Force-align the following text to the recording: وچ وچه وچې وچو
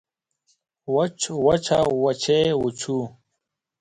وچ 0.93 1.19
وچه 1.45 1.79
وچې 2.03 2.41
وچو 2.61 2.97